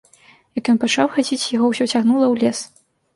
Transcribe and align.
Як 0.59 0.69
ён 0.71 0.79
пачаў 0.83 1.11
хадзіць, 1.17 1.49
яго 1.55 1.65
ўсё 1.73 1.87
цягнула 1.93 2.25
ў 2.33 2.45
лес. 2.45 2.59